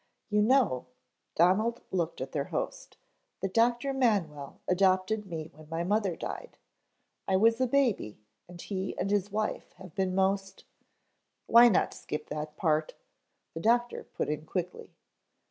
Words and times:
"You 0.31 0.41
know," 0.41 0.87
Donald 1.35 1.83
looked 1.91 2.21
at 2.21 2.31
their 2.31 2.45
host, 2.45 2.97
"that 3.41 3.53
Doctor 3.53 3.93
Manwell 3.93 4.59
adopted 4.67 5.27
me 5.27 5.51
when 5.53 5.69
my 5.69 5.83
mother 5.83 6.15
died. 6.15 6.57
I 7.27 7.35
was 7.35 7.61
a 7.61 7.67
baby 7.67 8.17
and 8.47 8.59
he 8.59 8.97
and 8.97 9.11
his 9.11 9.29
wife 9.31 9.73
have 9.73 9.93
been 9.93 10.15
most" 10.15 10.63
"Why 11.45 11.69
not 11.69 11.93
skip 11.93 12.29
that 12.29 12.57
part?" 12.57 12.95
the 13.53 13.59
doctor 13.59 14.05
put 14.15 14.27
in 14.27 14.47
quickly. 14.47 14.95